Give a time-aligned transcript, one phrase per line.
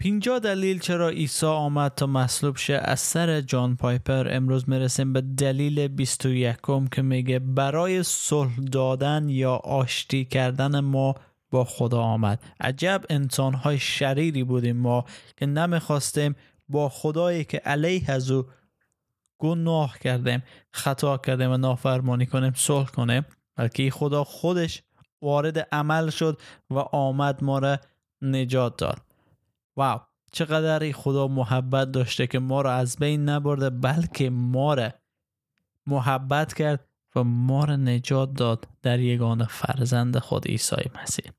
[0.00, 5.20] پینجا دلیل چرا عیسی آمد تا مصلوب شه؟ از سر جان پایپر امروز می‌رسیم به
[5.20, 6.56] دلیل 21
[6.92, 11.14] که میگه برای صلح دادن یا آشتی کردن ما
[11.50, 12.42] با خدا آمد.
[12.60, 15.04] عجب انسان های شریری بودیم ما
[15.36, 16.36] که نمی‌خواستیم
[16.68, 18.44] با خدایی که علیه از او
[19.38, 23.26] گناه کردیم خطا کردیم و نافرمانی کنیم صلح کنیم.
[23.56, 24.82] بلکه خدا خودش
[25.22, 26.40] وارد عمل شد
[26.70, 27.78] و آمد ما را
[28.22, 29.07] نجات داد.
[29.78, 30.00] واو
[30.32, 34.90] چقدر خدا محبت داشته که ما را از بین نبرده بلکه ما را
[35.86, 41.32] محبت کرد و ما را نجات داد در یگان فرزند خود عیسی مسیح.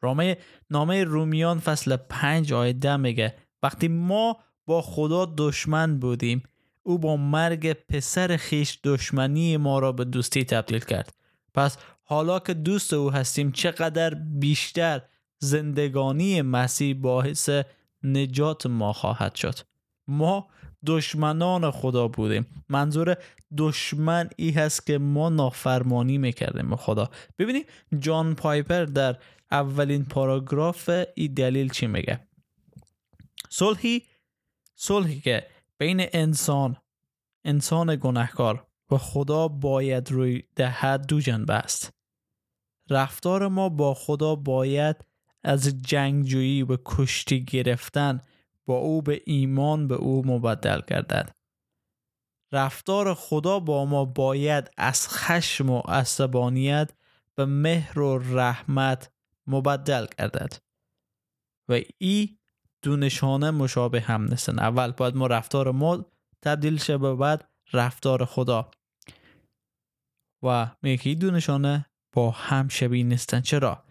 [0.00, 0.36] رامه
[0.70, 4.36] نامه رومیان فصل پنج آیه ده میگه وقتی ما
[4.66, 6.42] با خدا دشمن بودیم
[6.82, 11.14] او با مرگ پسر خیش دشمنی ما را به دوستی تبدیل کرد.
[11.54, 15.02] پس حالا که دوست او هستیم چقدر بیشتر
[15.42, 17.50] زندگانی مسیح باعث
[18.02, 19.58] نجات ما خواهد شد.
[20.08, 20.48] ما
[20.86, 22.46] دشمنان خدا بودیم.
[22.68, 23.16] منظور
[23.58, 27.10] دشمن ای هست که ما نافرمانی می‌کردیم به خدا.
[27.38, 29.18] ببینید جان پایپر در
[29.50, 32.20] اولین پاراگراف ای دلیل چی میگه؟
[33.50, 34.02] صلحی
[34.76, 35.46] صلحی که
[35.78, 36.76] بین انسان
[37.44, 41.92] انسان گناهکار و خدا باید روی دهد دو جنبه است.
[42.90, 45.11] رفتار ما با خدا باید
[45.44, 48.20] از جنگجویی و کشتی گرفتن
[48.66, 51.30] با او به ایمان به او مبدل گردد
[52.52, 56.92] رفتار خدا با ما باید از خشم و عصبانیت
[57.34, 59.10] به مهر و رحمت
[59.46, 60.56] مبدل گردد
[61.68, 62.36] و ای
[62.82, 66.06] دو نشانه مشابه هم نیستن اول باید ما رفتار ما
[66.42, 68.70] تبدیل شه به بعد رفتار خدا.
[70.42, 73.40] و میگه دو نشانه با هم شبیه نیستن.
[73.40, 73.84] چرا؟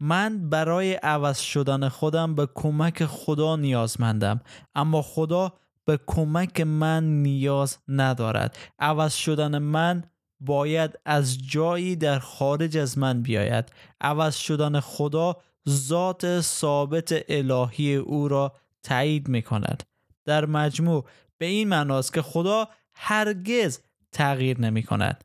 [0.00, 4.40] من برای عوض شدن خودم به کمک خدا نیازمندم
[4.74, 5.52] اما خدا
[5.84, 8.56] به کمک من نیاز ندارد.
[8.78, 10.04] عوض شدن من
[10.40, 13.72] باید از جایی در خارج از من بیاید.
[14.00, 15.36] عوض شدن خدا
[15.68, 18.52] ذات ثابت الهی او را
[18.82, 19.82] تایید می کند
[20.24, 21.04] در مجموع
[21.38, 23.80] به این معناست که خدا هرگز
[24.12, 25.24] تغییر نمی کند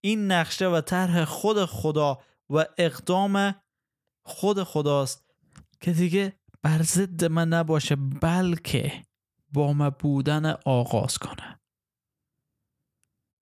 [0.00, 2.18] این نقشه و طرح خود خدا
[2.50, 3.54] و اقدام
[4.24, 5.30] خود خداست
[5.80, 9.02] که دیگه بر ضد من نباشه بلکه
[9.52, 11.60] با ما بودن آغاز کنه.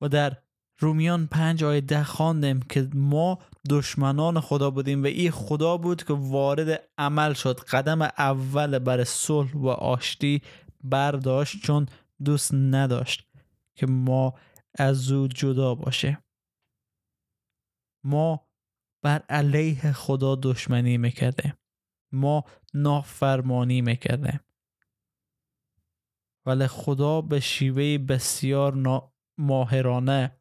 [0.02, 0.42] و در
[0.78, 3.38] رومیان پنج آیه ده خواندیم که ما
[3.70, 7.60] دشمنان خدا بودیم و این خدا بود که وارد عمل شد.
[7.60, 10.42] قدم اول بر صلح و آشتی
[10.84, 11.86] برداشت چون
[12.24, 13.28] دوست نداشت
[13.74, 14.34] که ما
[14.78, 16.24] از او جدا باشه.
[18.04, 18.49] ما
[19.02, 21.58] بر علیه خدا دشمنی می‌کرده.
[22.12, 22.44] ما
[22.74, 24.40] نافرمانی می‌کرده
[26.46, 29.02] ولی خدا به شیوه بسیار
[29.38, 30.36] ماهرانه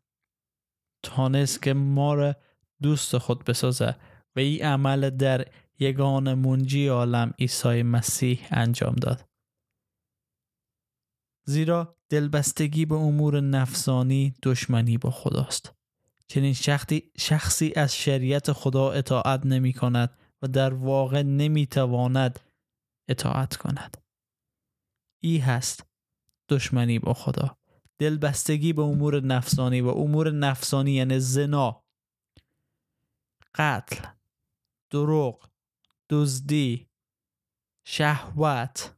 [1.03, 2.35] تانست که ما را
[2.81, 3.95] دوست خود بسازه
[4.35, 5.47] و این عمل در
[5.79, 9.29] یگان منجی عالم عیسی مسیح انجام داد.
[11.45, 15.78] زیرا دلبستگی به امور نفسانی دشمنی با خداست.
[16.31, 22.39] چنین شخصی, شخصی از شریعت خدا اطاعت نمی کند و در واقع نمی تواند
[23.09, 23.97] اطاعت کند.
[25.23, 25.85] ای هست
[26.49, 27.57] دشمنی با خدا.
[27.99, 31.83] دلبستگی به امور نفسانی و امور نفسانی یعنی زنا.
[33.55, 34.07] قتل
[34.89, 35.49] دروغ
[36.09, 36.89] دزدی
[37.87, 38.95] شهوت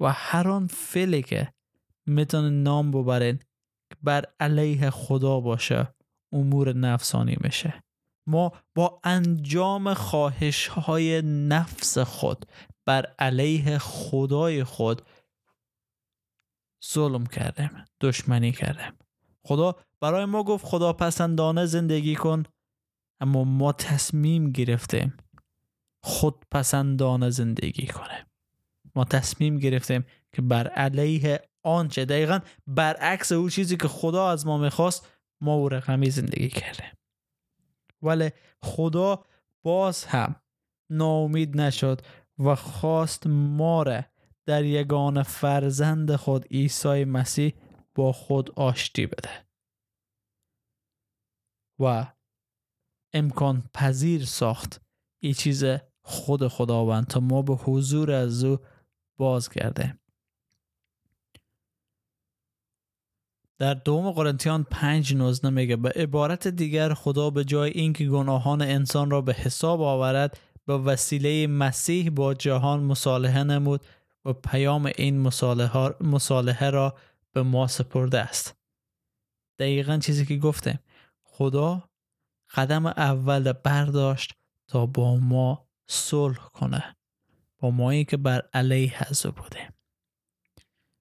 [0.00, 1.54] و هر آن فعلی که
[2.06, 3.38] می‌تونه نام ببرین
[4.02, 5.94] بر علیه خدا باشه.
[6.32, 7.82] امور نفسانی میشه
[8.26, 12.46] ما با انجام خواهش های نفس خود
[12.86, 15.02] بر علیه خدای خود
[16.92, 18.92] ظلم کردیم دشمنی کردیم.
[19.46, 22.42] خدا برای ما گفت خدا پسندانه زندگی کن
[23.20, 25.16] اما ما تصمیم گرفتیم
[26.04, 28.26] خود پسندانه زندگی کنیم.
[28.94, 34.58] ما تصمیم گرفتیم که بر علیه آنچه دقیقا برعکس او چیزی که خدا از ما
[34.58, 35.08] می‌خواست
[35.40, 36.92] ما او رقمی زندگی کرده
[38.02, 38.30] ولی
[38.62, 39.24] خدا
[39.62, 40.42] باز هم
[40.90, 42.00] ناامید نشد
[42.38, 44.04] و خواست ما را
[44.46, 47.54] در یگان فرزند خود عیسی مسیح
[47.94, 49.46] با خود آشتی بده.
[51.80, 52.12] و
[53.14, 54.82] امکان پذیر ساخت
[55.22, 55.64] این چیز
[56.02, 58.58] خود خداوند تا ما به حضور از او
[59.18, 59.99] بازگرده
[63.60, 69.10] در دوم قرنتیان پنج نوزنه میگه به عبارت دیگر خدا به جای اینکه گناهان انسان
[69.10, 73.80] را به حساب آورد به وسیله مسیح با جهان مصالحه نمود
[74.24, 75.20] و پیام این
[76.00, 76.94] مصالحه را
[77.32, 78.56] به ما سپرده است.
[79.58, 80.78] دقیقا چیزی که گفتم
[81.22, 81.84] خدا
[82.54, 84.34] قدم اول برداشت
[84.68, 86.96] تا با ما صلح کنه
[87.58, 89.79] با مایی که بر علیه هزو بوده.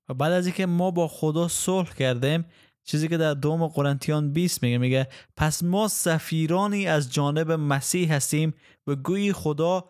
[0.09, 2.45] و بعد از اینکه ما با خدا صلح کردیم
[2.83, 5.07] چیزی که در دوم قرنتیان 20 میگه میگه
[5.37, 8.53] پس ما سفیرانی از جانب مسیح هستیم
[8.87, 9.89] و گویی خدا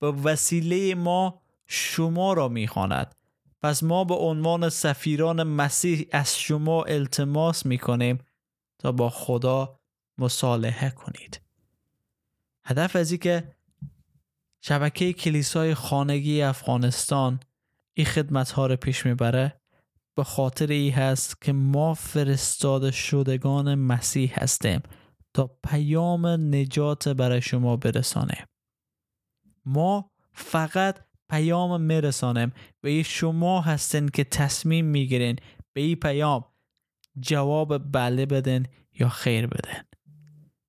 [0.00, 3.14] به وسیله ما شما را می‌خواند.
[3.62, 8.18] پس ما به عنوان سفیران مسیح از شما التماس می‌کنیم
[8.78, 9.80] تا با خدا
[10.18, 11.40] مصالحه کنید.
[12.66, 13.54] هدف از که
[14.60, 17.40] شبکه کلیسای خانگی افغانستان
[17.96, 19.60] این خدمت ها رو پیش می‌بره
[20.16, 24.80] به خاطر ای هست که ما فرستاده شدگان مسیح هستیم
[25.34, 28.46] تا پیام نجات برای شما برسانیم
[29.64, 32.52] ما فقط پیام میرسانیم.
[32.82, 35.36] و ای شما هستین که تصمیم می‌گیرین
[35.72, 36.44] به این پیام
[37.20, 38.62] جواب بله بدن
[38.98, 39.82] یا خیر بدن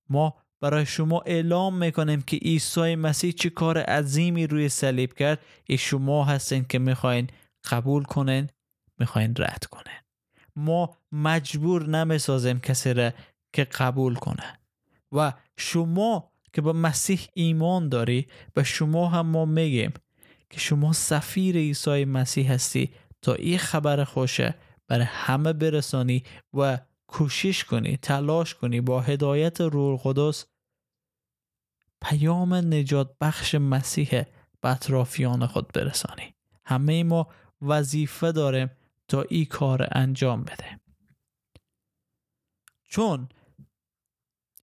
[0.10, 5.40] ما برای شما اعلام می‌کنیم که عیسی مسیح چه کار عظیمی روی صلیب کرد.
[5.66, 7.30] ای شما هستین که می‌خواین
[7.69, 8.50] قبول کنین
[9.00, 10.00] می‌خواین رد کنین.
[10.56, 13.12] ما مجبور نمی‌سازیم کسی را
[13.54, 14.60] که قبول کنه.
[15.12, 19.94] و شما که به مسیح ایمان داری به شما هم ما میگیم
[20.50, 22.92] که شما سفیر عیسی مسیح هستی
[23.22, 24.56] تا این خبر خوشه
[24.88, 26.24] برای همه برسانی
[26.54, 30.46] و کوشش کنی تلاش کنی با هدایت روح القدس
[32.02, 34.24] پیام نجات بخش مسیح
[34.62, 36.36] به اطرافیان خود برسانی.
[36.66, 37.28] همه ما
[37.62, 38.72] وظیفه داریم
[39.07, 40.80] تا این کار انجام بده.
[42.84, 43.30] چون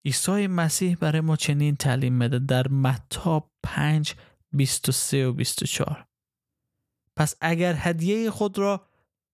[0.05, 4.15] عیسی مسیح برای ما چنین تعلیم میده در متا 5
[4.53, 6.07] 23 و 24
[7.17, 8.87] پس اگر هدیه خود را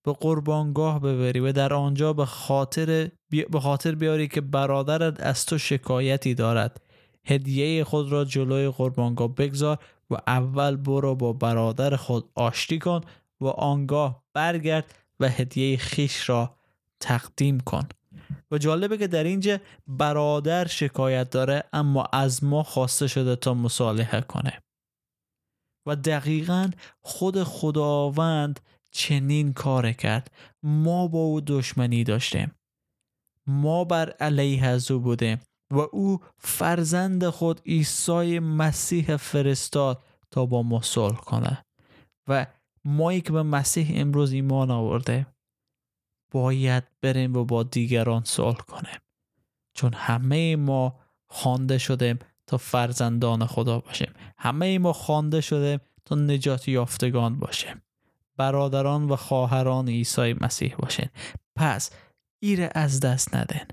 [0.09, 3.11] به قربانگاه ببری و در آنجا به خاطر
[3.49, 6.81] به خاطر بیاری که برادرت از تو شکایتی دارد.
[7.25, 9.77] هدیه خود را جلوی قربانگاه بگذار
[10.09, 13.01] و اول برو با برادر خود آشتی کن
[13.41, 16.55] و آنگاه برگرد و هدیه خیش را
[16.99, 17.87] تقدیم کن.
[18.51, 19.57] و جالبه که در اینجا
[19.87, 24.61] برادر شکایت داره اما از ما خواسته شده تا مصالحه کنه.
[25.87, 26.69] و دقیقا
[27.01, 28.59] خود خداوند
[28.91, 30.31] چنین کار کرد.
[30.63, 32.51] ما با او دشمنی داشتیم.
[33.47, 35.39] ما بر علیه از او بودیم
[35.71, 41.65] و او فرزند خود عیسی مسیح فرستاد تا با ما صلح کنه
[42.27, 42.45] و
[42.85, 45.27] ما که به مسیح امروز ایمان آورده
[46.31, 48.99] باید بریم و با دیگران صلح کنیم.
[49.73, 54.13] چون همه ما خوانده شدیم تا فرزندان خدا باشیم.
[54.37, 57.81] همه ما خوانده شدیم تا نجات یافتگان باشیم.
[58.39, 61.09] برادران و خواهران عیسی مسیح باشین.
[61.55, 61.89] پس
[62.41, 63.67] ایره از دست ندن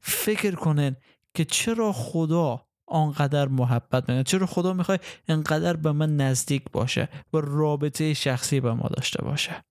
[0.00, 0.96] فکر کنن
[1.34, 7.36] که چرا خدا آنقدر محبت می‌کنه؟ چرا خدا می‌خواد انقدر به من نزدیک باشه و
[7.36, 9.64] رابطه شخصی به ما داشته باشه؟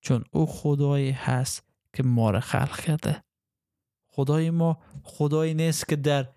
[0.00, 1.62] چون او خدایی هست
[1.92, 3.24] که ما را خلق کرده.
[4.10, 6.28] خدای ما خدایی نیست که در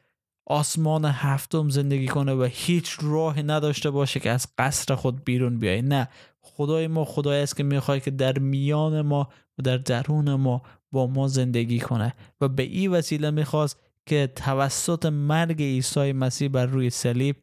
[0.52, 5.82] آسمان هفتم زندگی کنه و هیچ راه نداشته باشه که از قصر خود بیرون بیای.
[5.82, 6.08] نه
[6.42, 11.08] خدای ما خدایی است که می‌خواد که در میان ما و در درون ما با
[11.08, 16.90] ما زندگی کنه و به این وسیله می‌خواست که توسط مرگ عیسی مسیح بر روی
[16.90, 17.36] صلیب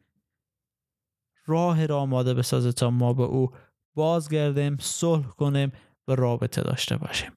[1.46, 3.50] راه را آماده بسازه تا ما به او
[3.94, 5.72] بازگردیم صلح کنیم
[6.08, 7.32] و رابطه داشته باشیم.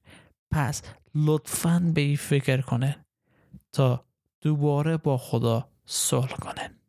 [0.50, 0.82] پس
[1.14, 3.04] لطفا به این فکر کنه
[3.72, 4.04] تا
[4.42, 6.81] دوباره با خدا صلح کنه.